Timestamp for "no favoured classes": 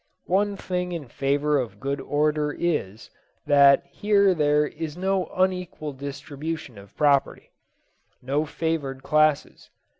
8.19-9.69